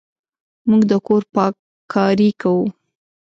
[0.69, 2.65] موږ د کور پاککاري کوو.